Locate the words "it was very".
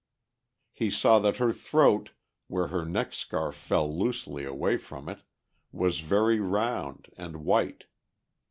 5.07-6.39